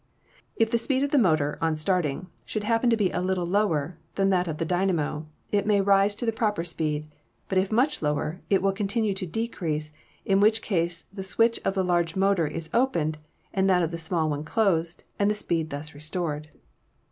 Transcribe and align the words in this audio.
If 0.55 0.71
the 0.71 0.79
speed 0.79 1.03
of 1.03 1.11
the 1.11 1.19
motor, 1.19 1.59
on 1.61 1.77
starting, 1.77 2.25
should 2.43 2.63
happen 2.63 2.89
to 2.89 2.97
be 2.97 3.11
a 3.11 3.21
little 3.21 3.45
lower 3.45 3.99
than 4.15 4.31
that 4.31 4.47
of 4.47 4.57
the 4.57 4.65
dynamo 4.65 5.27
it 5.51 5.67
may 5.67 5.79
rise 5.79 6.15
to 6.15 6.25
the 6.25 6.31
proper 6.31 6.63
speed; 6.63 7.07
but 7.47 7.59
if 7.59 7.71
much 7.71 8.01
lower, 8.01 8.41
it 8.49 8.63
will 8.63 8.71
continue 8.71 9.13
to 9.13 9.27
decrease, 9.27 9.91
in 10.25 10.39
which 10.39 10.63
case 10.63 11.03
the 11.13 11.21
switch 11.21 11.59
of 11.63 11.75
the 11.75 11.83
large 11.83 12.15
motor 12.15 12.47
is 12.47 12.71
opened 12.73 13.19
and 13.53 13.69
that 13.69 13.83
of 13.83 13.91
the 13.91 13.99
small 13.99 14.27
one 14.27 14.43
closed, 14.43 15.03
and 15.19 15.29
the 15.29 15.35
speed 15.35 15.69
thus 15.69 15.93
restored. 15.93 16.49